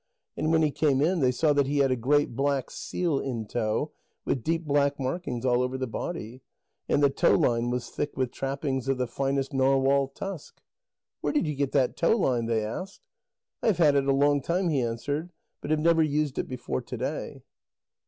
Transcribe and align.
And 0.35 0.51
when 0.51 0.63
he 0.63 0.71
came 0.71 0.99
in, 0.99 1.19
they 1.19 1.31
saw 1.31 1.53
that 1.53 1.67
he 1.67 1.77
had 1.77 1.91
a 1.91 1.95
great 1.95 2.35
black 2.35 2.71
seal 2.71 3.19
in 3.19 3.45
tow, 3.45 3.91
with 4.25 4.43
deep 4.43 4.65
black 4.65 4.99
markings 4.99 5.45
all 5.45 5.61
over 5.61 5.77
the 5.77 5.85
body. 5.85 6.41
And 6.89 7.03
the 7.03 7.11
tow 7.11 7.35
line 7.35 7.69
was 7.69 7.91
thick 7.91 8.17
with 8.17 8.31
trappings 8.31 8.87
of 8.87 8.97
the 8.97 9.05
finest 9.05 9.53
narwhal 9.53 10.07
tusk. 10.07 10.59
"Where 11.19 11.31
did 11.33 11.45
you 11.47 11.53
get 11.53 11.71
that 11.73 11.95
tow 11.95 12.17
line?" 12.17 12.47
they 12.47 12.65
asked. 12.65 13.01
"I 13.61 13.67
have 13.67 13.77
had 13.77 13.93
it 13.93 14.07
a 14.07 14.11
long 14.11 14.41
time," 14.41 14.69
he 14.69 14.81
answered, 14.81 15.29
"but 15.61 15.69
have 15.69 15.79
never 15.79 16.01
used 16.01 16.39
it 16.39 16.47
before 16.47 16.81
to 16.81 16.97
day." 16.97 17.43